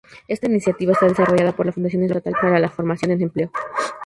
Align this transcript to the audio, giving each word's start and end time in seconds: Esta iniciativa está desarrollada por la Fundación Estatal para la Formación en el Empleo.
Esta 0.27 0.47
iniciativa 0.47 0.93
está 0.93 1.05
desarrollada 1.07 1.51
por 1.55 1.67
la 1.67 1.71
Fundación 1.73 2.01
Estatal 2.01 2.33
para 2.41 2.57
la 2.57 2.69
Formación 2.71 3.11
en 3.11 3.17
el 3.17 3.23
Empleo. 3.25 3.51